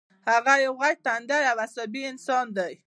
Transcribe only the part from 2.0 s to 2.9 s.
انسان دی